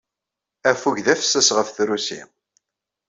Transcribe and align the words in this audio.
Affug 0.69 0.97
d 1.05 1.07
afessas 1.13 1.49
ɣef 1.57 1.69
trusi. 1.75 2.21